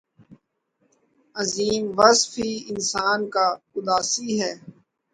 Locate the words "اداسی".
3.77-4.29